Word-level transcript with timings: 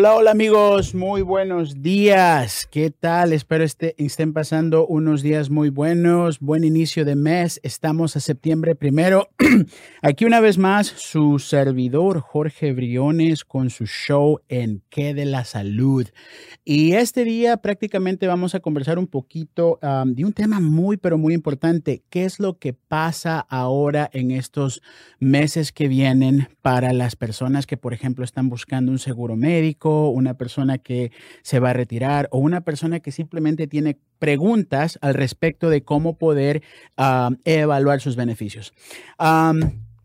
Hola, 0.00 0.14
hola 0.14 0.30
amigos, 0.30 0.94
muy 0.94 1.20
buenos 1.20 1.82
días. 1.82 2.66
¿Qué 2.70 2.90
tal? 2.90 3.34
Espero 3.34 3.64
este, 3.64 3.94
estén 4.02 4.32
pasando 4.32 4.86
unos 4.86 5.20
días 5.20 5.50
muy 5.50 5.68
buenos. 5.68 6.40
Buen 6.40 6.64
inicio 6.64 7.04
de 7.04 7.16
mes. 7.16 7.60
Estamos 7.64 8.16
a 8.16 8.20
septiembre 8.20 8.74
primero. 8.74 9.28
Aquí 10.00 10.24
una 10.24 10.40
vez 10.40 10.56
más 10.56 10.86
su 10.86 11.38
servidor 11.38 12.20
Jorge 12.20 12.72
Briones 12.72 13.44
con 13.44 13.68
su 13.68 13.84
show 13.84 14.40
en 14.48 14.82
qué 14.88 15.12
de 15.12 15.26
la 15.26 15.44
salud. 15.44 16.08
Y 16.64 16.92
este 16.92 17.24
día 17.24 17.58
prácticamente 17.58 18.26
vamos 18.26 18.54
a 18.54 18.60
conversar 18.60 18.98
un 18.98 19.06
poquito 19.06 19.78
de 19.82 20.24
un 20.24 20.32
tema 20.32 20.60
muy, 20.60 20.96
pero 20.96 21.18
muy 21.18 21.34
importante. 21.34 22.04
¿Qué 22.08 22.24
es 22.24 22.40
lo 22.40 22.58
que 22.58 22.72
pasa 22.72 23.38
ahora 23.38 24.08
en 24.14 24.30
estos 24.30 24.80
meses 25.18 25.72
que 25.72 25.88
vienen 25.88 26.48
para 26.62 26.94
las 26.94 27.16
personas 27.16 27.66
que, 27.66 27.76
por 27.76 27.92
ejemplo, 27.92 28.24
están 28.24 28.48
buscando 28.48 28.92
un 28.92 28.98
seguro 28.98 29.36
médico? 29.36 29.89
Una 30.10 30.34
persona 30.34 30.78
que 30.78 31.12
se 31.42 31.60
va 31.60 31.70
a 31.70 31.74
retirar 31.74 32.28
o 32.30 32.38
una 32.38 32.62
persona 32.62 33.00
que 33.00 33.12
simplemente 33.12 33.66
tiene 33.66 33.98
preguntas 34.18 34.98
al 35.02 35.14
respecto 35.14 35.70
de 35.70 35.82
cómo 35.82 36.18
poder 36.18 36.62
ah, 36.96 37.30
evaluar 37.44 38.00
sus 38.00 38.16
beneficios. 38.16 38.72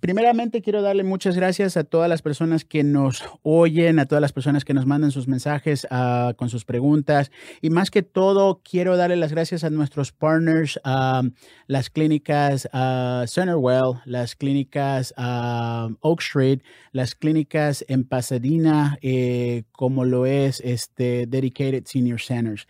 Primeramente 0.05 0.62
quiero 0.62 0.84
darle 0.84 1.04
muchas 1.04 1.36
gracias 1.36 1.77
a 1.77 1.84
todas 1.84 2.08
las 2.08 2.21
personas 2.21 2.63
que 2.63 2.84
nos 2.84 3.24
oyen, 3.41 3.98
a 3.98 4.05
todas 4.05 4.21
las 4.21 4.34
personas 4.34 4.63
que 4.63 4.76
nos 4.76 4.85
mandan 4.85 5.10
sus 5.10 5.27
mensajes 5.27 5.88
uh, 5.90 6.35
con 6.35 6.49
sus 6.49 6.63
preguntas. 6.63 7.32
Y 7.60 7.71
más 7.71 7.90
que 7.90 8.04
todo 8.04 8.62
quiero 8.63 8.98
darle 8.98 9.15
las 9.15 9.32
gracias 9.32 9.63
a 9.63 9.71
nuestros 9.71 10.12
partners, 10.12 10.80
uh, 10.85 11.27
las 11.65 11.90
clínicas 11.90 12.70
uh, 12.71 13.26
Centerwell, 13.26 13.99
las 14.05 14.35
clínicas 14.35 15.12
Oak 15.18 16.21
Street, 16.21 16.60
las 16.91 17.15
clínicas 17.15 17.84
en 17.87 18.04
Pasadena, 18.04 18.99
eh, 19.02 19.63
como 19.71 20.05
lo 20.05 20.27
es 20.27 20.62
este 20.63 21.26
Dedicated 21.26 21.85
Senior 21.85 22.21
Centers. 22.21 22.68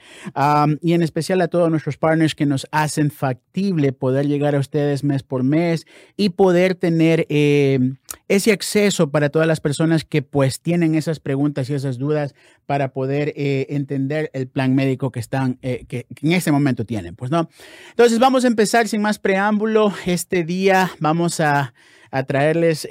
Y 0.81 0.93
en 0.93 1.03
especial 1.03 1.41
a 1.41 1.49
todos 1.49 1.69
nuestros 1.69 1.97
partners 1.97 2.33
que 2.33 2.45
nos 2.45 2.65
hacen 2.71 3.11
factible 3.11 3.91
poder 3.91 4.25
llegar 4.25 4.55
a 4.55 4.59
ustedes 4.59 5.03
mes 5.03 5.21
por 5.21 5.43
mes 5.43 5.85
y 6.15 6.29
poder 6.29 6.75
tener 6.75 7.24
eh, 7.29 7.79
ese 8.27 8.51
acceso 8.51 9.09
para 9.11 9.29
todas 9.29 9.47
las 9.47 9.59
personas 9.59 10.03
que 10.03 10.21
pues 10.21 10.59
tienen 10.59 10.95
esas 10.95 11.19
preguntas 11.19 11.69
y 11.69 11.73
esas 11.73 11.97
dudas 11.97 12.35
para 12.65 12.93
poder 12.93 13.33
eh, 13.35 13.67
entender 13.69 14.29
el 14.33 14.47
plan 14.47 14.75
médico 14.75 15.11
que 15.11 15.19
están, 15.19 15.57
eh, 15.61 15.85
que, 15.87 16.05
en 16.21 16.31
ese 16.31 16.51
momento 16.51 16.85
tienen, 16.85 17.15
pues 17.15 17.31
no. 17.31 17.49
Entonces 17.89 18.19
vamos 18.19 18.43
a 18.43 18.47
empezar 18.47 18.87
sin 18.87 19.01
más 19.01 19.19
preámbulo. 19.19 19.93
Este 20.05 20.43
día 20.43 20.91
vamos 20.99 21.39
a 21.39 21.73
a 22.11 22.23
traerles 22.23 22.87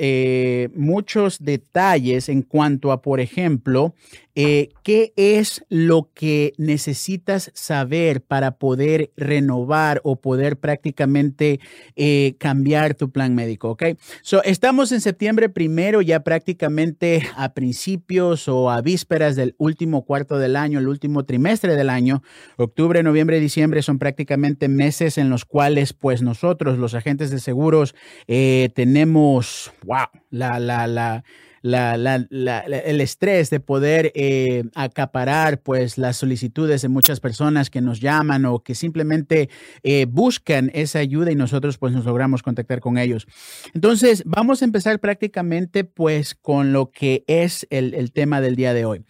muchos 0.74 1.38
detalles 1.42 2.28
en 2.28 2.42
cuanto 2.42 2.92
a, 2.92 3.00
por 3.00 3.20
ejemplo, 3.20 3.94
eh, 4.36 4.70
qué 4.82 5.12
es 5.16 5.64
lo 5.68 6.10
que 6.12 6.54
necesitas 6.58 7.52
saber 7.54 8.20
para 8.20 8.56
poder 8.58 9.12
renovar 9.16 10.00
o 10.02 10.16
poder 10.16 10.58
prácticamente 10.58 11.60
eh, 11.94 12.34
cambiar 12.38 12.94
tu 12.94 13.10
plan 13.10 13.34
médico, 13.34 13.70
¿ok? 13.70 13.84
So, 14.22 14.42
estamos 14.42 14.91
en 14.91 15.00
septiembre 15.00 15.48
primero, 15.48 16.02
ya 16.02 16.20
prácticamente 16.20 17.22
a 17.36 17.54
principios 17.54 18.48
o 18.48 18.70
a 18.70 18.80
vísperas 18.80 19.36
del 19.36 19.54
último 19.58 20.04
cuarto 20.04 20.38
del 20.38 20.56
año, 20.56 20.80
el 20.80 20.88
último 20.88 21.25
trimestre 21.25 21.76
del 21.76 21.88
año. 21.88 22.22
Octubre, 22.56 23.03
noviembre 23.03 23.38
diciembre 23.38 23.82
son 23.82 24.00
prácticamente 24.00 24.69
meses 24.69 25.16
en 25.16 25.30
los 25.30 25.44
cuales, 25.44 25.92
pues 25.92 26.22
nosotros, 26.22 26.78
los 26.78 26.94
agentes 26.94 27.30
de 27.30 27.38
seguros, 27.38 27.94
tenemos 28.26 29.72
wow, 29.84 30.06
la, 30.30 30.59
la, 30.59 30.86
la, 30.86 31.25
el 31.64 33.00
estrés 33.00 33.48
de 33.48 33.58
poder 33.58 34.12
eh, 34.14 34.64
acaparar 34.75 35.62
pues 35.62 35.97
las 35.97 36.19
solicitudes 36.19 36.82
de 36.82 36.88
muchas 36.88 37.20
personas 37.20 37.70
que 37.70 37.80
nos 37.80 38.00
llaman 38.00 38.44
o 38.44 38.58
que 38.58 38.75
simplemente 38.75 39.48
eh, 39.82 40.06
buscan 40.06 40.70
esa 40.74 40.98
ayuda 40.98 41.32
y 41.32 41.36
nosotros 41.36 41.78
pues 41.78 41.94
nos 41.94 42.04
logramos 42.04 42.42
contactar 42.42 42.80
con 42.80 42.98
ellos. 42.98 43.26
Entonces 43.72 44.22
vamos 44.26 44.60
a 44.60 44.66
empezar 44.66 45.00
prácticamente 45.00 45.84
pues 45.84 46.34
con 46.34 46.74
lo 46.74 46.91
que 46.91 47.24
es 47.26 47.66
el, 47.70 47.94
el 47.94 48.12
tema 48.12 48.42
del 48.42 48.56
día 48.56 48.74
de 48.74 48.84
hoy. 48.84 49.04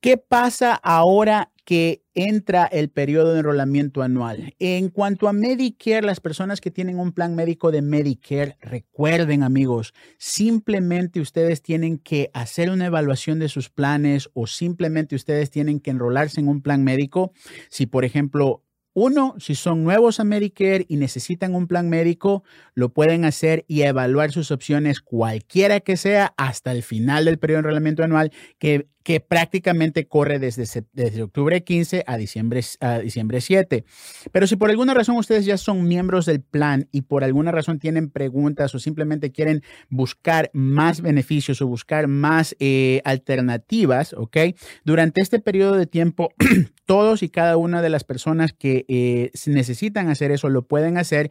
¿Qué 0.00 0.18
pasa 0.18 0.74
ahora 0.74 1.50
que 1.66 2.04
entra 2.14 2.64
el 2.64 2.90
periodo 2.90 3.32
de 3.32 3.40
enrolamiento 3.40 4.00
anual. 4.00 4.54
En 4.60 4.88
cuanto 4.88 5.26
a 5.28 5.32
Medicare, 5.32 6.06
las 6.06 6.20
personas 6.20 6.60
que 6.60 6.70
tienen 6.70 7.00
un 7.00 7.12
plan 7.12 7.34
médico 7.34 7.72
de 7.72 7.82
Medicare, 7.82 8.56
recuerden 8.60 9.42
amigos, 9.42 9.92
simplemente 10.16 11.20
ustedes 11.20 11.62
tienen 11.62 11.98
que 11.98 12.30
hacer 12.32 12.70
una 12.70 12.86
evaluación 12.86 13.40
de 13.40 13.48
sus 13.48 13.68
planes 13.68 14.30
o 14.32 14.46
simplemente 14.46 15.16
ustedes 15.16 15.50
tienen 15.50 15.80
que 15.80 15.90
enrolarse 15.90 16.40
en 16.40 16.46
un 16.46 16.62
plan 16.62 16.84
médico. 16.84 17.32
Si, 17.68 17.86
por 17.86 18.04
ejemplo, 18.04 18.62
uno, 18.94 19.34
si 19.38 19.56
son 19.56 19.82
nuevos 19.82 20.20
a 20.20 20.24
Medicare 20.24 20.86
y 20.88 20.96
necesitan 20.96 21.54
un 21.56 21.66
plan 21.66 21.90
médico, 21.90 22.44
lo 22.74 22.94
pueden 22.94 23.24
hacer 23.24 23.64
y 23.66 23.82
evaluar 23.82 24.30
sus 24.30 24.52
opciones 24.52 25.00
cualquiera 25.00 25.80
que 25.80 25.96
sea 25.96 26.32
hasta 26.36 26.70
el 26.70 26.84
final 26.84 27.24
del 27.24 27.38
periodo 27.38 27.56
de 27.56 27.68
enrolamiento 27.68 28.04
anual, 28.04 28.32
que 28.58 28.86
que 29.06 29.20
prácticamente 29.20 30.08
corre 30.08 30.40
desde, 30.40 31.22
octubre 31.22 31.62
15 31.62 32.02
a 32.08 32.16
diciembre, 32.16 32.60
a 32.80 32.98
diciembre 32.98 33.40
7. 33.40 33.84
Pero 34.32 34.48
si 34.48 34.56
por 34.56 34.68
alguna 34.68 34.94
razón 34.94 35.16
ustedes 35.16 35.44
ya 35.44 35.58
son 35.58 35.86
miembros 35.86 36.26
del 36.26 36.40
plan 36.40 36.88
y 36.90 37.02
por 37.02 37.22
alguna 37.22 37.52
razón 37.52 37.78
tienen 37.78 38.10
preguntas 38.10 38.74
o 38.74 38.80
simplemente 38.80 39.30
quieren 39.30 39.62
buscar 39.90 40.50
más 40.52 41.02
beneficios 41.02 41.62
o 41.62 41.68
buscar 41.68 42.08
más 42.08 42.56
eh, 42.58 43.00
alternativas, 43.04 44.12
¿ok? 44.12 44.38
Durante 44.84 45.20
este 45.20 45.38
periodo 45.38 45.76
de 45.76 45.86
tiempo, 45.86 46.30
todos 46.84 47.22
y 47.22 47.28
cada 47.28 47.56
una 47.56 47.82
de 47.82 47.90
las 47.90 48.02
personas 48.02 48.52
que 48.52 48.86
eh, 48.88 49.30
necesitan 49.46 50.08
hacer 50.08 50.32
eso 50.32 50.48
lo 50.48 50.62
pueden 50.62 50.98
hacer 50.98 51.30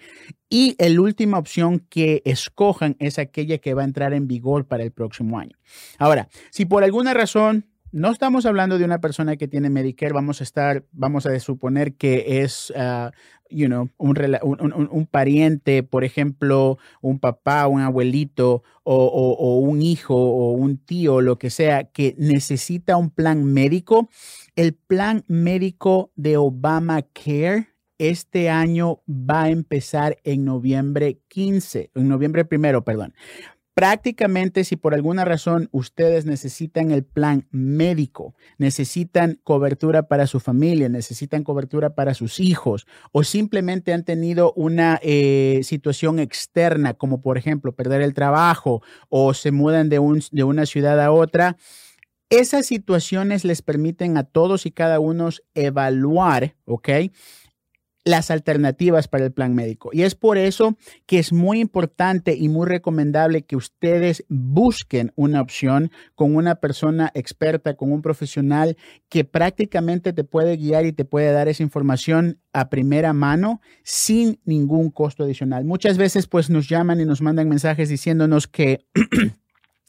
y 0.49 0.75
la 0.79 1.01
última 1.01 1.39
opción 1.39 1.79
que 1.79 2.21
escojan 2.23 2.95
es 2.99 3.19
aquella 3.19 3.57
que 3.57 3.73
va 3.73 3.81
a 3.81 3.85
entrar 3.85 4.13
en 4.13 4.27
vigor 4.27 4.67
para 4.67 4.83
el 4.83 4.91
próximo 4.91 5.39
año. 5.39 5.57
Ahora, 5.97 6.29
si 6.51 6.65
por 6.65 6.83
alguna 6.83 7.13
razón 7.13 7.64
no 7.95 8.11
estamos 8.11 8.45
hablando 8.45 8.77
de 8.77 8.83
una 8.83 8.99
persona 8.99 9.37
que 9.37 9.47
tiene 9.47 9.69
Medicare, 9.69 10.11
vamos 10.11 10.41
a 10.41 10.43
estar, 10.43 10.83
vamos 10.91 11.25
a 11.25 11.39
suponer 11.39 11.93
que 11.93 12.41
es, 12.41 12.73
uh, 12.75 13.09
you 13.49 13.67
know, 13.67 13.89
un, 13.95 14.17
un, 14.91 15.05
pariente, 15.05 15.81
por 15.81 16.03
ejemplo, 16.03 16.77
un 16.99 17.19
papá, 17.19 17.67
un 17.67 17.79
abuelito 17.79 18.63
o, 18.83 19.05
o, 19.05 19.59
un 19.59 19.81
hijo 19.81 20.13
o 20.13 20.51
un 20.51 20.77
tío, 20.77 21.21
lo 21.21 21.37
que 21.37 21.49
sea, 21.49 21.85
que 21.85 22.15
necesita 22.17 22.97
un 22.97 23.11
plan 23.11 23.45
médico. 23.45 24.09
El 24.57 24.73
plan 24.73 25.23
médico 25.29 26.11
de 26.17 26.35
Obamacare 26.35 27.69
este 27.97 28.49
año 28.49 29.03
va 29.07 29.43
a 29.43 29.49
empezar 29.51 30.17
en 30.25 30.43
noviembre 30.43 31.21
15, 31.29 31.91
en 31.95 32.09
noviembre 32.09 32.43
primero, 32.43 32.83
perdón 32.83 33.13
prácticamente 33.75 34.63
si 34.63 34.77
por 34.77 34.93
alguna 34.93 35.25
razón 35.25 35.67
ustedes 35.71 36.25
necesitan 36.25 36.91
el 36.91 37.03
plan 37.03 37.45
médico, 37.51 38.33
necesitan 38.57 39.37
cobertura 39.43 40.07
para 40.07 40.27
su 40.27 40.39
familia, 40.39 40.87
necesitan 40.87 41.43
cobertura 41.43 41.93
para 41.93 42.13
sus 42.13 42.39
hijos 42.39 42.87
o 43.11 43.23
simplemente 43.23 43.93
han 43.93 44.05
tenido 44.05 44.53
una 44.53 44.97
eh, 45.03 45.59
situación 45.63 46.19
externa 46.19 46.93
como 46.93 47.21
por 47.21 47.37
ejemplo 47.37 47.75
perder 47.75 48.01
el 48.01 48.13
trabajo 48.13 48.81
o 49.09 49.33
se 49.33 49.51
mudan 49.51 49.89
de, 49.89 49.99
un, 49.99 50.21
de 50.31 50.43
una 50.45 50.65
ciudad 50.65 50.99
a 51.01 51.11
otra, 51.11 51.57
esas 52.29 52.65
situaciones 52.65 53.43
les 53.43 53.61
permiten 53.61 54.17
a 54.17 54.23
todos 54.23 54.65
y 54.65 54.71
cada 54.71 54.99
uno 54.99 55.29
evaluar, 55.53 56.55
¿ok? 56.65 56.89
Las 58.05 58.29
alternativas 58.29 59.07
para 59.07 59.25
el 59.25 59.33
plan 59.33 59.55
médico. 59.55 59.89
Y 59.91 60.03
es 60.03 60.13
por 60.13 60.37
eso 60.37 60.77
que 61.07 61.17
es 61.19 61.33
muy 61.33 61.59
importante 61.59 62.35
y 62.35 62.47
muy 62.47 62.67
recomendable 62.67 63.41
que 63.41 63.55
ustedes 63.55 64.23
busquen 64.29 65.11
una 65.15 65.41
opción 65.41 65.91
con 66.13 66.35
una 66.35 66.55
persona 66.55 67.11
experta, 67.15 67.75
con 67.75 67.91
un 67.91 68.03
profesional 68.03 68.77
que 69.09 69.25
prácticamente 69.25 70.13
te 70.13 70.23
puede 70.23 70.55
guiar 70.55 70.85
y 70.85 70.93
te 70.93 71.03
puede 71.03 71.31
dar 71.31 71.47
esa 71.47 71.63
información 71.63 72.39
a 72.53 72.69
primera 72.69 73.11
mano 73.11 73.59
sin 73.83 74.39
ningún 74.45 74.91
costo 74.91 75.23
adicional. 75.23 75.65
Muchas 75.65 75.97
veces 75.97 76.27
pues 76.27 76.49
nos 76.51 76.69
llaman 76.69 77.01
y 77.01 77.05
nos 77.05 77.21
mandan 77.21 77.49
mensajes 77.49 77.89
diciéndonos 77.89 78.47
que... 78.47 78.85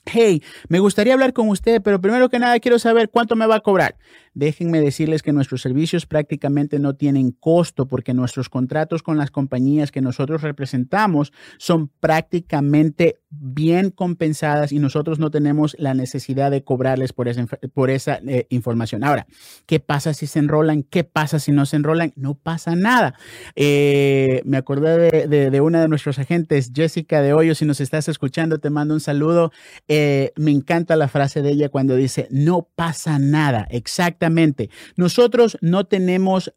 hey, 0.07 0.43
me 0.69 0.79
gustaría 0.79 1.13
hablar 1.13 1.33
con 1.33 1.49
usted, 1.49 1.83
pero 1.83 2.01
primero 2.01 2.29
que 2.29 2.39
nada 2.39 2.59
quiero 2.61 2.79
saber 2.79 3.11
cuánto 3.11 3.37
me 3.37 3.47
va 3.47 3.57
a 3.57 3.61
cobrar. 3.61 3.97
Déjenme 4.37 4.83
decirles 4.83 5.23
que 5.23 5.33
nuestros 5.33 5.63
servicios 5.63 6.05
prácticamente 6.05 6.79
no 6.79 6.95
tienen 6.95 7.31
costo 7.31 7.89
porque 7.89 8.13
nuestros 8.13 8.51
contratos 8.51 9.03
con 9.03 9.17
las 9.17 9.31
compañías 9.31 9.91
que 9.91 10.03
nosotros 10.03 10.43
representamos 10.43 11.33
son 11.57 11.89
prácticamente 11.89 13.17
bien 13.31 13.91
compensadas 13.91 14.73
y 14.73 14.79
nosotros 14.79 15.19
no 15.19 15.31
tenemos 15.31 15.75
la 15.79 15.95
necesidad 15.95 16.51
de 16.51 16.63
cobrarles 16.63 17.15
por 17.15 17.29
esa, 17.29 17.47
por 17.73 17.89
esa 17.89 18.21
eh, 18.27 18.47
información. 18.51 19.05
Ahora, 19.05 19.27
¿qué 19.65 19.81
pasa 19.81 20.13
si 20.13 20.27
se 20.27 20.39
enrolan? 20.39 20.83
¿Qué 20.83 21.03
pasa 21.03 21.39
si 21.39 21.51
no 21.51 21.65
se 21.65 21.77
enrolan? 21.77 22.13
No 22.15 22.35
pasa 22.35 22.77
nada. 22.77 23.15
Eh, 23.55 24.43
me 24.45 24.59
acordé 24.59 25.27
de, 25.29 25.61
una 25.63 25.81
de 25.81 25.89
nuestros 25.89 26.19
agentes, 26.19 26.73
Jessica 26.75 27.23
de 27.23 27.33
Hoyo, 27.33 27.55
si 27.55 27.65
nos 27.65 27.81
estás 27.81 28.09
escuchando, 28.09 28.59
te 28.59 28.69
mando 28.69 28.93
un 28.93 29.01
saludo. 29.01 29.51
Eh, 29.89 30.33
me 30.37 30.51
encanta 30.51 30.95
la 30.95 31.09
frase 31.09 31.41
de 31.41 31.53
ella 31.53 31.71
cuando 31.71 31.97
dice, 31.97 32.29
no 32.31 32.69
pasa 32.75 33.19
nada. 33.19 33.67
Exactamente. 33.71 34.26
Nosotros 34.97 35.59
no 35.61 35.87
tenemos 35.87 36.53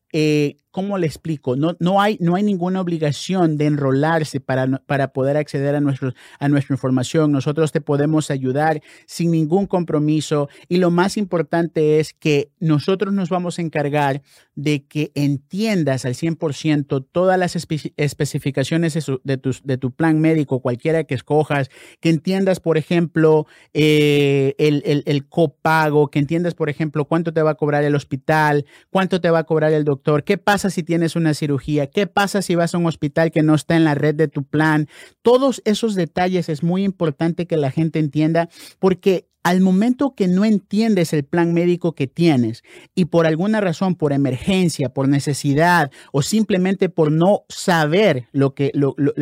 ¿cómo 0.71 0.97
le 0.97 1.07
explico? 1.07 1.55
No, 1.55 1.75
no, 1.79 2.01
hay, 2.01 2.17
no 2.19 2.35
hay 2.35 2.43
ninguna 2.43 2.81
obligación 2.81 3.57
de 3.57 3.65
enrolarse 3.65 4.39
para, 4.39 4.67
para 4.85 5.13
poder 5.13 5.37
acceder 5.37 5.75
a, 5.75 5.81
nuestros, 5.81 6.13
a 6.39 6.47
nuestra 6.47 6.75
información. 6.75 7.31
Nosotros 7.31 7.71
te 7.71 7.81
podemos 7.81 8.29
ayudar 8.29 8.81
sin 9.07 9.31
ningún 9.31 9.65
compromiso 9.65 10.49
y 10.67 10.77
lo 10.77 10.91
más 10.91 11.17
importante 11.17 11.99
es 11.99 12.13
que 12.13 12.51
nosotros 12.59 13.13
nos 13.13 13.29
vamos 13.29 13.57
a 13.57 13.61
encargar 13.61 14.21
de 14.55 14.85
que 14.85 15.11
entiendas 15.15 16.05
al 16.05 16.13
100% 16.13 17.07
todas 17.11 17.39
las 17.39 17.55
especificaciones 17.55 18.93
de, 19.23 19.37
tu, 19.37 19.51
de 19.63 19.77
tu 19.77 19.91
plan 19.91 20.19
médico, 20.19 20.59
cualquiera 20.59 21.03
que 21.05 21.15
escojas, 21.15 21.69
que 21.99 22.09
entiendas, 22.09 22.59
por 22.59 22.77
ejemplo, 22.77 23.47
eh, 23.73 24.55
el, 24.57 24.83
el, 24.85 25.03
el 25.05 25.27
copago, 25.27 26.09
que 26.09 26.19
entiendas, 26.19 26.55
por 26.55 26.69
ejemplo, 26.69 27.05
cuánto 27.05 27.33
te 27.33 27.41
va 27.41 27.51
a 27.51 27.55
cobrar 27.55 27.83
el 27.83 27.95
hospital, 27.95 28.65
cuánto 28.89 29.21
te 29.21 29.29
va 29.29 29.39
a 29.39 29.43
cobrar 29.45 29.71
el 29.71 29.85
doctor, 29.85 30.23
qué 30.23 30.37
pasa 30.37 30.58
pasa 30.59 30.71
si 30.71 30.83
tienes 30.83 31.15
una 31.15 31.33
cirugía? 31.33 31.87
¿Qué 31.87 32.05
pasa 32.05 32.41
si 32.41 32.53
vas 32.53 32.75
a 32.75 32.77
un 32.79 32.85
hospital 32.85 33.31
que 33.31 33.43
no 33.43 33.55
está 33.55 33.77
en 33.77 33.85
la 33.85 33.95
red 33.95 34.13
de 34.13 34.27
tu 34.27 34.43
plan? 34.43 34.89
Todos 35.21 35.61
esos 35.63 35.95
detalles 35.95 36.49
es 36.49 36.63
muy 36.63 36.83
importante 36.83 37.47
que 37.47 37.55
la 37.55 37.71
gente 37.71 37.97
entienda 37.97 38.49
porque 38.77 39.29
al 39.41 39.61
momento 39.61 40.15
que 40.15 40.27
no 40.27 40.43
entiendes 40.43 41.13
el 41.13 41.23
plan 41.23 41.53
médico 41.53 41.95
que 41.95 42.07
tienes 42.07 42.63
y 42.93 43.05
por 43.05 43.25
alguna 43.25 43.61
razón, 43.61 43.95
por 43.95 44.11
emergencia, 44.11 44.89
por 44.89 45.07
necesidad 45.07 45.91
o 46.11 46.21
simplemente 46.23 46.89
por 46.89 47.09
no 47.09 47.45
saber 47.47 48.27
lo 48.33 48.53
que 48.53 48.73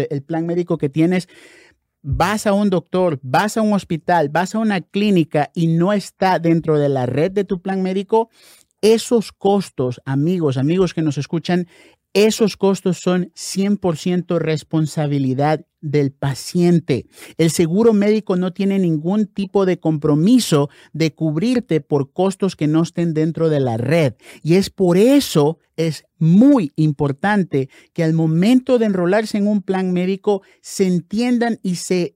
el 0.09 0.23
plan 0.23 0.47
médico 0.47 0.79
que 0.79 0.89
tienes, 0.89 1.29
vas 2.01 2.47
a 2.47 2.53
un 2.53 2.71
doctor, 2.71 3.19
vas 3.21 3.57
a 3.57 3.61
un 3.61 3.73
hospital, 3.73 4.29
vas 4.29 4.55
a 4.55 4.59
una 4.59 4.81
clínica 4.81 5.51
y 5.53 5.67
no 5.67 5.93
está 5.93 6.39
dentro 6.39 6.79
de 6.79 6.89
la 6.89 7.05
red 7.05 7.31
de 7.31 7.43
tu 7.43 7.61
plan 7.61 7.83
médico, 7.83 8.31
esos 8.81 9.31
costos, 9.31 10.01
amigos, 10.05 10.57
amigos 10.57 10.93
que 10.93 11.01
nos 11.01 11.17
escuchan, 11.17 11.67
esos 12.13 12.57
costos 12.57 12.97
son 12.97 13.31
100% 13.35 14.39
responsabilidad 14.39 15.65
del 15.91 16.11
paciente. 16.11 17.05
El 17.37 17.51
seguro 17.51 17.93
médico 17.93 18.35
no 18.35 18.53
tiene 18.53 18.79
ningún 18.79 19.25
tipo 19.25 19.65
de 19.65 19.79
compromiso 19.79 20.69
de 20.93 21.13
cubrirte 21.13 21.81
por 21.81 22.11
costos 22.11 22.55
que 22.55 22.67
no 22.67 22.83
estén 22.83 23.13
dentro 23.13 23.49
de 23.49 23.59
la 23.59 23.77
red. 23.77 24.13
Y 24.43 24.55
es 24.55 24.69
por 24.69 24.97
eso, 24.97 25.59
es 25.77 26.05
muy 26.19 26.71
importante 26.75 27.69
que 27.93 28.03
al 28.03 28.13
momento 28.13 28.79
de 28.79 28.87
enrolarse 28.87 29.37
en 29.37 29.47
un 29.47 29.61
plan 29.61 29.93
médico 29.93 30.41
se 30.61 30.87
entiendan 30.87 31.59
y 31.61 31.75
se, 31.75 32.15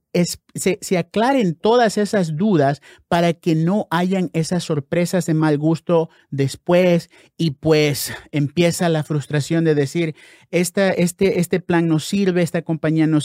se, 0.56 0.98
aclaren 0.98 1.56
todas 1.56 1.98
esas 1.98 2.36
dudas 2.36 2.82
para 3.08 3.34
que 3.34 3.56
no 3.56 3.88
hayan 3.92 4.32
esas 4.34 4.64
sorpresas 4.64 5.28
de 5.28 5.36
mal 5.36 5.58
gusto 5.58 6.10
después 6.32 7.10
y 7.38 7.52
pues 7.52 8.12
empieza 8.32 8.90
la 8.90 9.04
frustración 9.04 9.64
de 9.64 9.76
decir, 9.76 10.16
esta, 10.50 10.90
este, 10.90 11.40
este 11.40 11.60
plan 11.60 11.88
no 11.88 12.00
sirve, 12.00 12.42
esta 12.42 12.64
compañía 12.64 13.08
no 13.08 13.22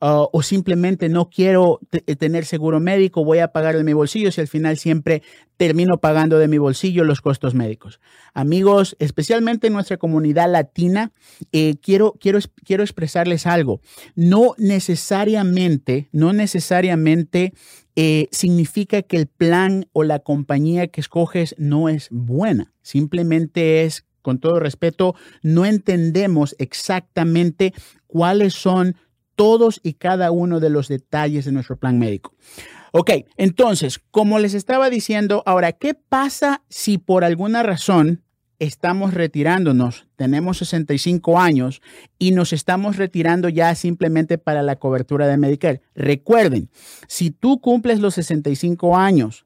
uh, 0.00 0.26
o 0.32 0.42
simplemente 0.42 1.08
no 1.08 1.30
quiero 1.30 1.80
tener 2.18 2.44
seguro 2.44 2.80
médico, 2.80 3.24
voy 3.24 3.38
a 3.38 3.48
pagar 3.48 3.76
de 3.76 3.84
mi 3.84 3.92
bolsillo 3.92 4.30
si 4.30 4.40
al 4.40 4.48
final 4.48 4.76
siempre 4.78 5.22
termino 5.56 5.98
pagando 5.98 6.38
de 6.38 6.48
mi 6.48 6.58
bolsillo 6.58 7.04
los 7.04 7.20
costos 7.20 7.54
médicos. 7.54 8.00
Amigos, 8.32 8.96
especialmente 8.98 9.68
en 9.68 9.72
nuestra 9.72 9.96
comunidad 9.96 10.50
latina, 10.50 11.12
eh, 11.52 11.76
quiero, 11.80 12.14
quiero, 12.20 12.38
quiero 12.64 12.82
expresarles 12.82 13.46
algo. 13.46 13.80
No 14.14 14.54
necesariamente, 14.58 16.08
no 16.12 16.32
necesariamente 16.32 17.52
eh, 17.96 18.28
significa 18.32 19.02
que 19.02 19.16
el 19.16 19.26
plan 19.28 19.86
o 19.92 20.02
la 20.02 20.18
compañía 20.18 20.88
que 20.88 21.00
escoges 21.00 21.54
no 21.58 21.88
es 21.88 22.08
buena. 22.10 22.72
Simplemente 22.82 23.84
es, 23.84 24.04
con 24.20 24.40
todo 24.40 24.58
respeto, 24.58 25.14
no 25.42 25.64
entendemos 25.64 26.56
exactamente 26.58 27.72
cuáles 28.06 28.54
son 28.54 28.96
todos 29.34 29.80
y 29.82 29.94
cada 29.94 30.30
uno 30.30 30.60
de 30.60 30.70
los 30.70 30.88
detalles 30.88 31.44
de 31.44 31.52
nuestro 31.52 31.76
plan 31.76 31.98
médico. 31.98 32.32
Ok, 32.92 33.10
entonces, 33.36 33.98
como 34.10 34.38
les 34.38 34.54
estaba 34.54 34.88
diciendo, 34.88 35.42
ahora, 35.46 35.72
¿qué 35.72 35.94
pasa 35.94 36.62
si 36.68 36.98
por 36.98 37.24
alguna 37.24 37.64
razón 37.64 38.22
estamos 38.60 39.14
retirándonos, 39.14 40.06
tenemos 40.14 40.58
65 40.58 41.40
años 41.40 41.82
y 42.20 42.30
nos 42.30 42.52
estamos 42.52 42.96
retirando 42.96 43.48
ya 43.48 43.74
simplemente 43.74 44.38
para 44.38 44.62
la 44.62 44.76
cobertura 44.76 45.26
de 45.26 45.36
Medicare? 45.36 45.82
Recuerden, 45.96 46.70
si 47.08 47.32
tú 47.32 47.60
cumples 47.60 47.98
los 47.98 48.14
65 48.14 48.96
años, 48.96 49.44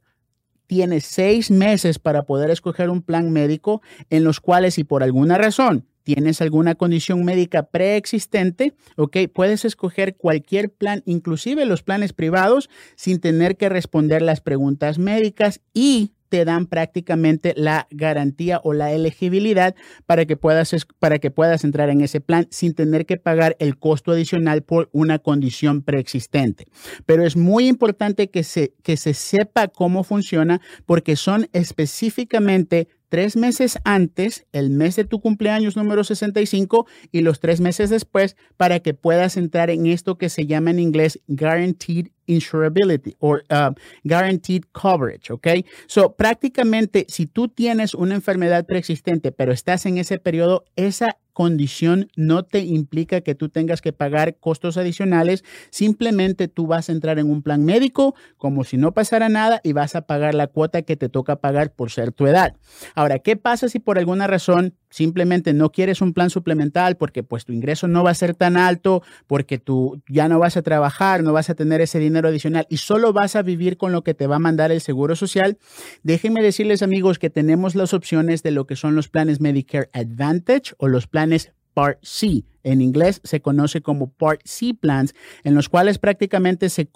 tienes 0.67 1.07
seis 1.07 1.51
meses 1.51 1.99
para 1.99 2.25
poder 2.25 2.51
escoger 2.51 2.91
un 2.91 3.01
plan 3.01 3.31
médico 3.31 3.81
en 4.11 4.25
los 4.25 4.41
cuales 4.41 4.75
si 4.75 4.85
por 4.85 5.03
alguna 5.03 5.39
razón 5.39 5.87
tienes 6.15 6.41
alguna 6.41 6.75
condición 6.75 7.23
médica 7.23 7.65
preexistente, 7.65 8.73
ok, 8.97 9.19
puedes 9.31 9.67
escoger 9.67 10.17
cualquier 10.17 10.71
plan, 10.71 11.03
inclusive 11.05 11.67
los 11.67 11.83
planes 11.83 12.15
privados, 12.15 12.71
sin 12.97 13.21
tener 13.21 13.59
que 13.59 13.69
responder 13.69 14.23
las 14.23 14.41
preguntas 14.41 14.99
médicas 14.99 15.61
y 15.75 16.13
te 16.31 16.47
dan 16.47 16.67
prácticamente 16.67 17.53
la 17.57 17.87
garantía 17.91 18.59
o 18.65 18.73
la 18.73 18.93
elegibilidad 18.93 19.75
para 20.07 20.25
que 20.25 20.39
puedas, 20.39 20.75
para 20.99 21.19
que 21.19 21.31
puedas 21.31 21.63
entrar 21.63 21.91
en 21.91 22.01
ese 22.01 22.23
plan 22.23 22.47
sin 22.51 22.73
tener 22.73 23.05
que 23.05 23.19
pagar 23.19 23.55
el 23.59 23.79
costo 23.79 24.13
adicional 24.13 24.63
por 24.63 24.89
una 24.93 25.19
condición 25.19 25.83
preexistente. 25.83 26.69
Pero 27.05 27.25
es 27.25 27.37
muy 27.37 27.69
importante 27.69 28.31
que 28.31 28.45
se, 28.45 28.73
que 28.83 28.97
se 28.97 29.13
sepa 29.13 29.69
cómo 29.69 30.05
funciona 30.05 30.63
porque 30.87 31.17
son 31.17 31.49
específicamente 31.53 32.89
tres 33.09 33.37
meses 33.37 33.79
antes, 33.85 34.47
el 34.53 34.71
mes 34.71 34.97
de 34.97 35.05
tu 35.05 35.21
cumpleaños 35.21 35.77
número 35.77 36.05
65 36.05 36.87
y 37.13 37.21
los 37.21 37.41
tres 37.41 37.61
meses 37.61 37.91
después 37.91 38.37
para 38.57 38.81
que 38.81 38.95
puedas 38.95 39.37
entrar 39.37 39.71
en 39.71 39.87
esto 39.87 40.19
que 40.19 40.29
se 40.29 40.47
llama 40.47 40.71
en 40.71 40.79
inglés 40.79 41.21
Guaranteed 41.27 42.09
Insurability 42.29 43.17
o 43.19 43.35
uh, 43.35 43.75
Guaranteed 44.05 44.65
Coverage, 44.73 45.33
¿ok? 45.33 45.49
So, 45.87 46.15
prácticamente, 46.15 47.07
si 47.09 47.27
tú 47.27 47.49
tienes 47.49 47.95
una 47.95 48.15
enfermedad 48.15 48.65
preexistente, 48.67 49.33
pero 49.33 49.53
estás 49.53 49.87
en 49.87 49.99
ese 49.99 50.19
periodo, 50.19 50.65
esa 50.77 51.19
condición 51.39 52.11
no 52.17 52.43
te 52.43 52.59
implica 52.65 53.21
que 53.21 53.37
tú 53.37 53.49
tengas 53.49 53.81
que 53.81 53.93
pagar 53.93 54.39
costos 54.41 54.77
adicionales, 54.77 55.45
simplemente 55.71 56.49
tú 56.49 56.67
vas 56.67 56.89
a 56.89 56.93
entrar 56.93 57.21
en 57.21 57.31
un 57.31 57.43
plan 57.45 57.65
médico 57.65 58.17
como 58.39 58.65
si 58.65 58.77
no 58.77 58.93
pasara 58.93 59.29
nada 59.29 59.61
y 59.63 59.73
vas 59.73 59.95
a 59.95 60.01
pagar 60.01 60.35
la 60.35 60.49
cuota 60.49 60.83
que 60.83 60.97
te 60.97 61.09
toca 61.09 61.37
pagar 61.37 61.73
por 61.73 61.93
ser 61.93 62.11
tu 62.11 62.27
edad. 62.27 62.57
Ahora, 62.97 63.21
¿qué 63.21 63.37
pasa 63.37 63.69
si 63.69 63.79
por 63.79 63.99
alguna 63.99 64.27
razón 64.27 64.75
simplemente 64.91 65.53
no 65.53 65.71
quieres 65.71 66.01
un 66.01 66.13
plan 66.13 66.31
suplemental 66.31 66.97
porque 66.97 67.23
pues 67.23 67.45
tu 67.45 67.53
ingreso 67.53 67.89
no 67.89 68.05
va 68.05 68.11
a 68.11 68.15
ser 68.15 68.35
tan 68.35 68.57
alto, 68.57 69.03
porque 69.27 69.59
tú 69.59 70.03
ya 70.09 70.29
no 70.29 70.39
vas 70.39 70.57
a 70.57 70.63
trabajar, 70.63 71.23
no 71.23 71.33
vas 71.33 71.51
a 71.51 71.55
tener 71.55 71.81
ese 71.81 71.99
dinero 71.99 72.29
adicional 72.29 72.67
y 72.69 72.79
solo 72.79 73.13
vas 73.13 73.37
a 73.37 73.43
vivir 73.43 73.77
con 73.77 73.93
lo 73.93 74.03
que 74.03 74.15
te 74.15 74.27
va 74.27 74.37
a 74.37 74.41
mandar 74.41 74.73
el 74.73 74.81
Seguro 74.81 75.17
Social? 75.17 75.59
Déjenme 76.03 76.43
decirles 76.43 76.83
amigos 76.83 77.19
que 77.19 77.31
tenemos 77.31 77.75
las 77.75 77.95
opciones 77.95 78.43
de 78.43 78.51
lo 78.51 78.67
que 78.67 78.77
son 78.77 78.95
los 78.95 79.09
planes 79.09 79.41
Medicare 79.41 79.91
Advantage 79.93 80.75
o 80.79 80.89
los 80.89 81.07
planes 81.07 81.53
Part 81.79 82.01
C. 82.03 82.43
En 82.65 82.81
inglés 82.81 83.21
se 83.23 83.41
conoce 83.41 83.83
como 83.83 84.11
Part 84.11 84.41
C 84.45 84.75
plans, 84.75 85.15
en 85.45 85.55
los 85.55 85.69
cuales 85.69 86.01
prácticamente 86.01 86.71
se, 86.71 86.89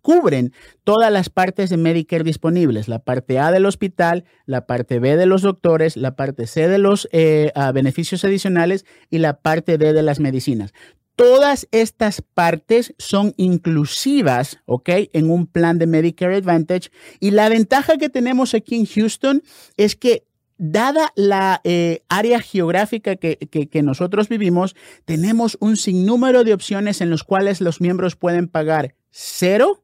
cubren 0.00 0.54
todas 0.82 1.12
las 1.12 1.28
partes 1.28 1.68
de 1.68 1.76
Medicare 1.76 2.24
disponibles. 2.24 2.88
La 2.88 3.00
parte 3.00 3.38
A 3.38 3.50
del 3.52 3.66
hospital, 3.66 4.24
la 4.46 4.64
parte 4.64 4.98
B 4.98 5.18
de 5.18 5.26
los 5.26 5.42
doctores, 5.42 5.98
la 5.98 6.16
parte 6.16 6.46
C 6.46 6.68
de 6.68 6.78
los 6.78 7.06
eh, 7.12 7.52
beneficios 7.74 8.24
adicionales 8.24 8.86
y 9.10 9.18
la 9.18 9.40
parte 9.42 9.76
D 9.76 9.92
de 9.92 10.02
las 10.02 10.20
medicinas. 10.20 10.72
Todas 11.16 11.68
estas 11.70 12.22
partes 12.22 12.94
son 12.96 13.34
inclusivas, 13.36 14.56
¿ok? 14.64 14.88
En 15.12 15.30
un 15.30 15.46
plan 15.46 15.78
de 15.78 15.86
Medicare 15.86 16.36
Advantage. 16.36 16.88
Y 17.20 17.32
la 17.32 17.50
ventaja 17.50 17.98
que 17.98 18.08
tenemos 18.08 18.54
aquí 18.54 18.76
en 18.76 18.86
Houston 18.86 19.42
es 19.76 19.96
que 19.96 20.24
dada 20.60 21.10
la 21.16 21.62
eh, 21.64 22.02
área 22.10 22.40
geográfica 22.40 23.16
que, 23.16 23.38
que, 23.38 23.82
nosotros 23.82 24.28
vivimos, 24.28 24.76
tenemos 25.06 25.56
un 25.58 25.78
sinnúmero 25.78 26.44
de 26.44 26.52
opciones 26.52 27.00
en 27.00 27.08
los 27.08 27.24
cuales 27.24 27.62
los 27.62 27.80
miembros 27.80 28.14
pueden 28.14 28.46
pagar 28.46 28.94
cero 29.10 29.82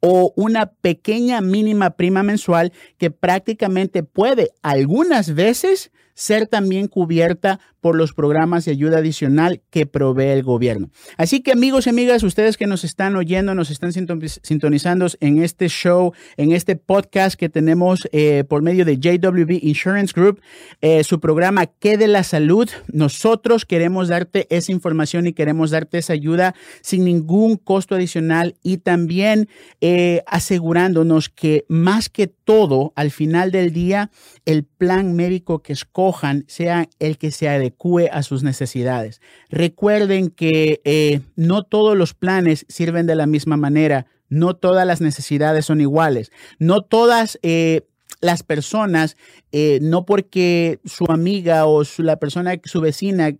o 0.00 0.32
una 0.34 0.72
pequeña 0.72 1.42
mínima 1.42 1.90
prima 1.90 2.22
mensual 2.22 2.72
que 2.96 3.10
prácticamente 3.10 4.02
puede 4.02 4.50
algunas 4.62 5.34
veces 5.34 5.92
ser 6.14 6.46
también 6.46 6.88
cubierta 6.88 7.60
por 7.84 7.96
los 7.96 8.14
programas 8.14 8.64
de 8.64 8.70
ayuda 8.70 8.98
adicional 8.98 9.60
que 9.68 9.84
provee 9.84 10.28
el 10.28 10.42
gobierno. 10.42 10.88
Así 11.18 11.42
que 11.42 11.52
amigos 11.52 11.86
y 11.86 11.90
amigas, 11.90 12.22
ustedes 12.22 12.56
que 12.56 12.66
nos 12.66 12.82
están 12.82 13.14
oyendo, 13.14 13.54
nos 13.54 13.70
están 13.70 13.92
sintonizando 13.92 15.06
en 15.20 15.42
este 15.42 15.68
show, 15.68 16.14
en 16.38 16.52
este 16.52 16.76
podcast 16.76 17.38
que 17.38 17.50
tenemos 17.50 18.08
eh, 18.12 18.44
por 18.48 18.62
medio 18.62 18.86
de 18.86 18.96
JWB 18.96 19.58
Insurance 19.62 20.14
Group, 20.16 20.40
eh, 20.80 21.04
su 21.04 21.20
programa 21.20 21.66
¿Qué 21.66 21.98
de 21.98 22.08
la 22.08 22.22
salud? 22.22 22.70
Nosotros 22.90 23.66
queremos 23.66 24.08
darte 24.08 24.46
esa 24.48 24.72
información 24.72 25.26
y 25.26 25.34
queremos 25.34 25.70
darte 25.70 25.98
esa 25.98 26.14
ayuda 26.14 26.54
sin 26.80 27.04
ningún 27.04 27.58
costo 27.58 27.96
adicional 27.96 28.56
y 28.62 28.78
también 28.78 29.48
eh, 29.82 30.22
asegurándonos 30.26 31.28
que 31.28 31.66
más 31.68 32.08
que 32.08 32.28
todo, 32.44 32.92
al 32.94 33.10
final 33.10 33.50
del 33.50 33.72
día, 33.72 34.10
el 34.44 34.64
plan 34.64 35.14
médico 35.14 35.62
que 35.62 35.72
escojan 35.72 36.44
sea 36.46 36.88
el 36.98 37.18
que 37.18 37.30
se 37.30 37.48
adecue 37.48 38.08
a 38.12 38.22
sus 38.22 38.42
necesidades. 38.42 39.20
Recuerden 39.48 40.30
que 40.30 40.80
eh, 40.84 41.20
no 41.36 41.62
todos 41.64 41.96
los 41.96 42.14
planes 42.14 42.66
sirven 42.68 43.06
de 43.06 43.14
la 43.14 43.26
misma 43.26 43.56
manera, 43.56 44.06
no 44.28 44.54
todas 44.54 44.86
las 44.86 45.00
necesidades 45.00 45.66
son 45.66 45.80
iguales, 45.80 46.30
no 46.58 46.82
todas... 46.82 47.38
Eh, 47.42 47.86
las 48.20 48.42
personas, 48.42 49.18
eh, 49.52 49.80
no 49.82 50.06
porque 50.06 50.80
su 50.86 51.04
amiga 51.10 51.66
o 51.66 51.82
la 51.98 52.16
persona, 52.16 52.54
su 52.64 52.80
vecina, 52.80 53.32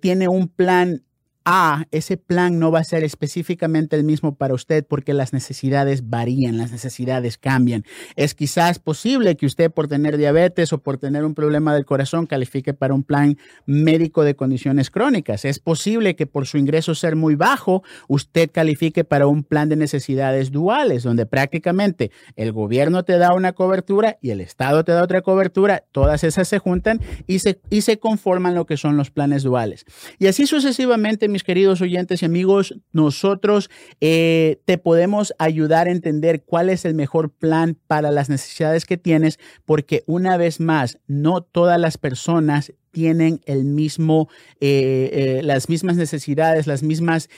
tiene 0.00 0.28
un 0.28 0.46
plan 0.46 1.02
a, 1.44 1.86
ese 1.90 2.16
plan 2.16 2.58
no 2.58 2.70
va 2.70 2.80
a 2.80 2.84
ser 2.84 3.04
específicamente 3.04 3.96
el 3.96 4.04
mismo 4.04 4.34
para 4.34 4.54
usted 4.54 4.84
porque 4.86 5.14
las 5.14 5.32
necesidades 5.32 6.08
varían, 6.08 6.58
las 6.58 6.70
necesidades 6.70 7.38
cambian. 7.38 7.84
Es 8.16 8.34
quizás 8.34 8.78
posible 8.78 9.36
que 9.36 9.46
usted 9.46 9.70
por 9.70 9.88
tener 9.88 10.16
diabetes 10.16 10.72
o 10.72 10.78
por 10.78 10.98
tener 10.98 11.24
un 11.24 11.34
problema 11.34 11.74
del 11.74 11.86
corazón 11.86 12.26
califique 12.26 12.74
para 12.74 12.94
un 12.94 13.02
plan 13.02 13.38
médico 13.66 14.22
de 14.22 14.36
condiciones 14.36 14.90
crónicas. 14.90 15.44
Es 15.44 15.58
posible 15.58 16.14
que 16.16 16.26
por 16.26 16.46
su 16.46 16.58
ingreso 16.58 16.94
ser 16.94 17.16
muy 17.16 17.36
bajo, 17.36 17.82
usted 18.08 18.50
califique 18.52 19.04
para 19.04 19.26
un 19.26 19.42
plan 19.42 19.68
de 19.68 19.76
necesidades 19.76 20.50
duales, 20.50 21.02
donde 21.02 21.26
prácticamente 21.26 22.10
el 22.36 22.52
gobierno 22.52 23.04
te 23.04 23.16
da 23.18 23.34
una 23.34 23.52
cobertura 23.52 24.18
y 24.20 24.30
el 24.30 24.40
Estado 24.40 24.84
te 24.84 24.92
da 24.92 25.02
otra 25.02 25.22
cobertura. 25.22 25.84
Todas 25.92 26.24
esas 26.24 26.48
se 26.48 26.58
juntan 26.58 27.00
y 27.26 27.38
se, 27.38 27.60
y 27.70 27.80
se 27.80 27.98
conforman 27.98 28.54
lo 28.54 28.66
que 28.66 28.76
son 28.76 28.96
los 28.96 29.10
planes 29.10 29.42
duales. 29.42 29.84
Y 30.18 30.26
así 30.26 30.46
sucesivamente 30.46 31.29
mis 31.30 31.44
queridos 31.44 31.80
oyentes 31.80 32.22
y 32.22 32.26
amigos, 32.26 32.74
nosotros 32.92 33.70
eh, 34.00 34.60
te 34.64 34.78
podemos 34.78 35.34
ayudar 35.38 35.86
a 35.86 35.90
entender 35.90 36.42
cuál 36.44 36.68
es 36.68 36.84
el 36.84 36.94
mejor 36.94 37.30
plan 37.30 37.76
para 37.86 38.10
las 38.10 38.28
necesidades 38.28 38.86
que 38.86 38.96
tienes, 38.96 39.38
porque 39.64 40.02
una 40.06 40.36
vez 40.36 40.60
más, 40.60 40.98
no 41.06 41.42
todas 41.42 41.80
las 41.80 41.98
personas 41.98 42.72
tienen 42.90 43.40
el 43.46 43.64
mismo, 43.64 44.28
eh, 44.60 45.10
eh, 45.12 45.40
las 45.42 45.68
mismas 45.68 45.96
necesidades, 45.96 46.66
las 46.66 46.82
mismas 46.82 47.28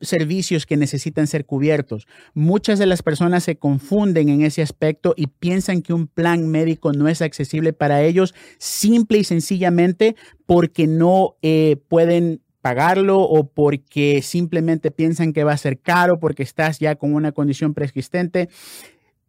servicios 0.00 0.66
que 0.66 0.76
necesitan 0.76 1.26
ser 1.26 1.44
cubiertos. 1.44 2.06
Muchas 2.34 2.78
de 2.78 2.86
las 2.86 3.02
personas 3.02 3.44
se 3.44 3.56
confunden 3.56 4.28
en 4.28 4.42
ese 4.42 4.62
aspecto 4.62 5.14
y 5.16 5.26
piensan 5.26 5.82
que 5.82 5.92
un 5.92 6.06
plan 6.06 6.48
médico 6.48 6.92
no 6.92 7.08
es 7.08 7.22
accesible 7.22 7.72
para 7.72 8.02
ellos 8.02 8.34
simple 8.58 9.18
y 9.18 9.24
sencillamente 9.24 10.16
porque 10.46 10.86
no 10.86 11.36
eh, 11.42 11.76
pueden 11.88 12.40
pagarlo 12.60 13.20
o 13.20 13.48
porque 13.48 14.20
simplemente 14.22 14.90
piensan 14.90 15.32
que 15.32 15.44
va 15.44 15.52
a 15.52 15.58
ser 15.58 15.78
caro 15.78 16.18
porque 16.18 16.42
estás 16.42 16.78
ya 16.78 16.96
con 16.96 17.14
una 17.14 17.32
condición 17.32 17.74
preexistente. 17.74 18.48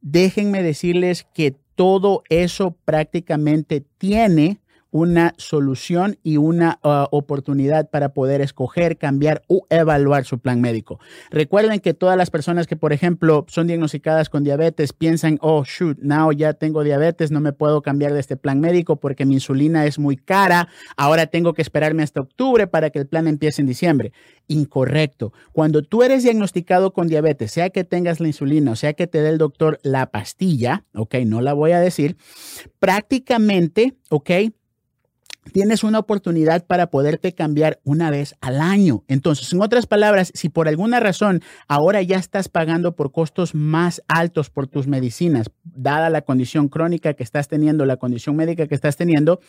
Déjenme 0.02 0.64
decirles 0.64 1.28
que 1.34 1.56
todo 1.76 2.24
eso 2.30 2.76
prácticamente 2.86 3.84
tiene 3.98 4.60
una 4.92 5.34
solución 5.38 6.18
y 6.24 6.38
una 6.38 6.80
uh, 6.84 7.06
oportunidad 7.16 7.90
para 7.90 8.14
poder 8.14 8.42
escoger, 8.42 8.98
cambiar 8.98 9.44
o 9.48 9.66
evaluar 9.70 10.26
su 10.26 10.40
plan 10.40 10.62
médico. 10.62 11.00
Recuerden 11.32 11.80
que 11.80 11.94
todas 11.94 12.18
las 12.18 12.30
personas 12.30 12.68
que, 12.68 12.76
por 12.76 12.94
ejemplo, 12.94 13.46
son 13.48 13.68
diagnosticadas 13.68 14.30
con 14.30 14.44
diabetes 14.44 14.94
piensan, 14.94 15.38
oh, 15.42 15.64
shoot, 15.64 15.98
now 16.00 16.32
ya 16.32 16.54
tengo 16.54 16.84
diabetes, 16.84 17.32
no 17.32 17.40
me 17.40 17.54
puedo 17.54 17.82
cambiar 17.82 18.14
de 18.14 18.20
este 18.20 18.38
plan 18.38 18.60
médico 18.60 18.98
porque 18.98 19.26
mi 19.26 19.36
insulina 19.36 19.86
es 19.86 20.00
muy 20.00 20.18
cara, 20.18 20.70
ahora 20.98 21.28
tengo 21.28 21.54
que 21.54 21.62
esperarme 21.62 22.04
hasta 22.04 22.22
octubre 22.22 22.68
para 22.68 22.90
que 22.90 23.00
el 23.00 23.08
plan 23.08 23.28
empiece 23.28 23.62
en 23.62 23.68
diciembre. 23.68 24.12
Incorrecto. 24.48 25.34
Cuando 25.52 25.84
tú 25.84 26.02
eres 26.04 26.24
diagnosticado 26.24 26.94
con 26.94 27.08
diabetes, 27.08 27.52
sea 27.52 27.70
que 27.70 27.84
tengas 27.84 28.20
la 28.20 28.28
insulina 28.28 28.50
o 28.72 28.76
sea 28.76 28.94
que 28.94 29.08
te 29.08 29.22
dé 29.22 29.30
el 29.30 29.38
doctor 29.38 29.80
la 29.84 30.12
pastilla, 30.12 30.86
ok, 30.94 31.16
no 31.26 31.42
la 31.42 31.54
voy 31.54 31.72
a 31.72 31.80
decir, 31.80 32.18
prácticamente, 32.80 33.96
ok, 34.10 34.30
tienes 35.52 35.84
una 35.84 36.00
oportunidad 36.00 36.66
para 36.66 36.88
poderte 36.88 37.34
cambiar 37.34 37.80
una 37.84 38.10
vez 38.10 38.36
al 38.42 38.62
año. 38.62 39.04
Entonces, 39.08 39.52
en 39.54 39.62
otras 39.62 39.88
palabras, 39.88 40.32
si 40.34 40.50
por 40.50 40.68
alguna 40.68 41.00
razón 41.00 41.42
ahora 41.68 42.02
ya 42.02 42.18
estás 42.18 42.50
pagando 42.50 42.96
por 42.96 43.12
costos 43.12 43.56
más 43.56 44.02
altos 44.08 44.50
por 44.50 44.68
tus 44.68 44.88
medicinas, 44.88 45.48
dada 45.64 46.10
la 46.10 46.22
condición 46.22 46.68
crónica 46.68 47.14
que 47.14 47.24
estás 47.24 47.48
teniendo, 47.48 47.86
la 47.86 47.98
condición 47.98 48.36
médica 48.36 48.68
que 48.68 48.76
estás 48.76 48.96
teniendo, 48.96 49.40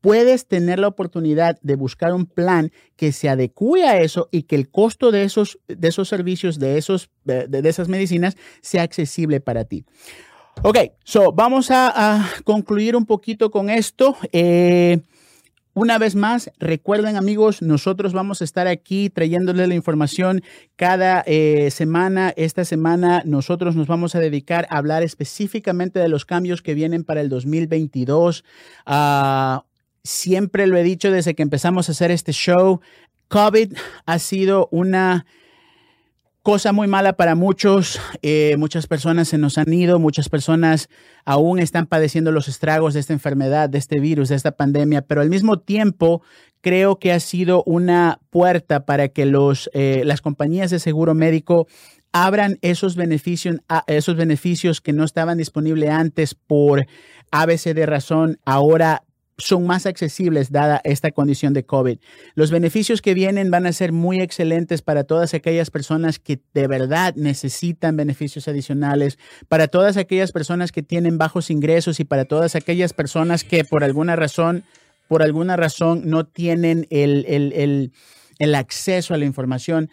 puedes 0.00 0.46
tener 0.46 0.78
la 0.78 0.88
oportunidad 0.88 1.58
de 1.62 1.76
buscar 1.76 2.12
un 2.12 2.26
plan 2.26 2.70
que 2.96 3.12
se 3.12 3.28
adecue 3.28 3.84
a 3.84 4.00
eso 4.00 4.28
y 4.30 4.44
que 4.44 4.56
el 4.56 4.70
costo 4.70 5.10
de 5.10 5.24
esos, 5.24 5.58
de 5.68 5.88
esos 5.88 6.08
servicios, 6.08 6.58
de, 6.58 6.78
esos, 6.78 7.10
de, 7.24 7.68
esas 7.68 7.88
medicinas, 7.88 8.36
sea 8.62 8.82
accesible 8.82 9.40
para 9.40 9.64
ti. 9.64 9.84
Ok, 10.62 10.76
so 11.04 11.32
vamos 11.32 11.70
a, 11.70 12.28
concluir 12.44 12.96
un 12.96 13.06
poquito 13.06 13.50
con 13.50 13.70
esto. 13.70 14.16
Eh, 14.32 15.00
una 15.72 15.98
vez 15.98 16.16
más, 16.16 16.50
recuerden 16.58 17.16
amigos, 17.16 17.62
nosotros 17.62 18.12
vamos 18.12 18.40
a 18.40 18.44
estar 18.44 18.66
aquí 18.66 19.08
trayéndoles 19.08 19.68
la 19.68 19.74
información 19.74 20.42
cada 20.74 21.22
eh, 21.26 21.70
semana. 21.70 22.32
Esta 22.36 22.64
semana 22.64 23.22
nosotros 23.24 23.76
nos 23.76 23.86
vamos 23.86 24.16
a 24.16 24.20
dedicar 24.20 24.66
a 24.68 24.78
hablar 24.78 25.04
específicamente 25.04 26.00
de 26.00 26.08
los 26.08 26.24
cambios 26.24 26.60
que 26.60 26.74
vienen 26.74 27.04
para 27.04 27.20
el 27.20 27.28
2022. 27.28 28.44
Ah, 28.84 29.64
siempre 30.02 30.66
lo 30.66 30.76
he 30.76 30.82
dicho 30.82 31.12
desde 31.12 31.34
que 31.34 31.42
empezamos 31.42 31.88
a 31.88 31.92
hacer 31.92 32.10
este 32.10 32.32
show. 32.32 32.80
COVID 33.28 33.72
ha 34.06 34.18
sido 34.18 34.68
una 34.72 35.24
cosa 36.42 36.72
muy 36.72 36.88
mala 36.88 37.14
para 37.14 37.34
muchos. 37.34 38.00
Eh, 38.22 38.56
muchas 38.58 38.86
personas 38.86 39.28
se 39.28 39.38
nos 39.38 39.58
han 39.58 39.72
ido, 39.72 39.98
muchas 39.98 40.28
personas 40.28 40.88
aún 41.24 41.58
están 41.58 41.86
padeciendo 41.86 42.32
los 42.32 42.48
estragos 42.48 42.94
de 42.94 43.00
esta 43.00 43.12
enfermedad, 43.12 43.68
de 43.68 43.78
este 43.78 44.00
virus, 44.00 44.30
de 44.30 44.36
esta 44.36 44.52
pandemia, 44.52 45.02
pero 45.02 45.20
al 45.20 45.30
mismo 45.30 45.58
tiempo 45.58 46.22
creo 46.60 46.98
que 46.98 47.12
ha 47.12 47.20
sido 47.20 47.62
una 47.64 48.20
puerta 48.30 48.84
para 48.84 49.08
que 49.08 49.26
los, 49.26 49.70
eh, 49.72 50.02
las 50.04 50.20
compañías 50.20 50.70
de 50.70 50.78
seguro 50.78 51.14
médico 51.14 51.66
abran 52.12 52.58
esos 52.62 52.96
beneficios, 52.96 53.58
esos 53.86 54.16
beneficios 54.16 54.80
que 54.80 54.92
no 54.92 55.04
estaban 55.04 55.38
disponibles 55.38 55.90
antes 55.90 56.34
por 56.34 56.86
ABC 57.30 57.74
de 57.74 57.86
razón, 57.86 58.38
ahora 58.44 59.04
son 59.40 59.66
más 59.66 59.86
accesibles 59.86 60.52
dada 60.52 60.80
esta 60.84 61.10
condición 61.10 61.52
de 61.52 61.64
COVID. 61.64 61.98
Los 62.34 62.50
beneficios 62.50 63.02
que 63.02 63.14
vienen 63.14 63.50
van 63.50 63.66
a 63.66 63.72
ser 63.72 63.92
muy 63.92 64.20
excelentes 64.20 64.82
para 64.82 65.04
todas 65.04 65.34
aquellas 65.34 65.70
personas 65.70 66.18
que 66.18 66.40
de 66.54 66.66
verdad 66.66 67.14
necesitan 67.16 67.96
beneficios 67.96 68.48
adicionales, 68.48 69.18
para 69.48 69.68
todas 69.68 69.96
aquellas 69.96 70.32
personas 70.32 70.72
que 70.72 70.82
tienen 70.82 71.18
bajos 71.18 71.50
ingresos 71.50 72.00
y 72.00 72.04
para 72.04 72.24
todas 72.24 72.54
aquellas 72.54 72.92
personas 72.92 73.44
que 73.44 73.64
por 73.64 73.84
alguna 73.84 74.16
razón, 74.16 74.64
por 75.08 75.22
alguna 75.22 75.56
razón 75.56 76.02
no 76.04 76.24
tienen 76.24 76.86
el, 76.90 77.24
el, 77.26 77.92
el 78.38 78.54
acceso 78.54 79.14
a 79.14 79.18
la 79.18 79.24
información. 79.24 79.90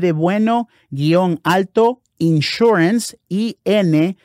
de 0.00 0.12
bueno 0.12 0.68
alto 1.42 2.00
insurance, 2.18 3.18
I-N-S-U-R-A-N-C-E. 3.28 4.16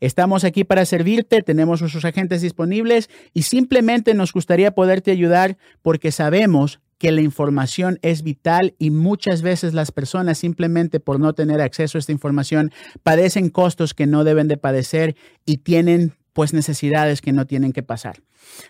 Estamos 0.00 0.44
aquí 0.44 0.64
para 0.64 0.86
servirte, 0.86 1.42
tenemos 1.42 1.82
nuestros 1.82 2.06
agentes 2.06 2.40
disponibles 2.40 3.10
y 3.34 3.42
simplemente 3.42 4.14
nos 4.14 4.32
gustaría 4.32 4.70
poderte 4.70 5.10
ayudar 5.10 5.58
porque 5.82 6.12
sabemos 6.12 6.80
que 6.98 7.12
la 7.12 7.20
información 7.20 7.98
es 8.02 8.22
vital 8.22 8.74
y 8.78 8.90
muchas 8.90 9.42
veces 9.42 9.74
las 9.74 9.92
personas 9.92 10.38
simplemente 10.38 11.00
por 11.00 11.20
no 11.20 11.34
tener 11.34 11.60
acceso 11.60 11.98
a 11.98 12.00
esta 12.00 12.12
información 12.12 12.72
padecen 13.02 13.50
costos 13.50 13.94
que 13.94 14.06
no 14.06 14.24
deben 14.24 14.48
de 14.48 14.56
padecer 14.56 15.16
y 15.44 15.58
tienen 15.58 16.14
pues 16.32 16.52
necesidades 16.52 17.22
que 17.22 17.32
no 17.32 17.46
tienen 17.46 17.72
que 17.72 17.82
pasar. 17.82 18.22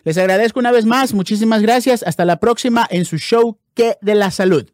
Les 0.03 0.17
agradezco 0.17 0.59
una 0.59 0.71
vez 0.71 0.85
más, 0.85 1.13
muchísimas 1.13 1.61
gracias, 1.61 2.03
hasta 2.03 2.25
la 2.25 2.39
próxima 2.39 2.87
en 2.89 3.05
su 3.05 3.17
show 3.17 3.59
que 3.73 3.97
de 4.01 4.15
la 4.15 4.31
salud. 4.31 4.69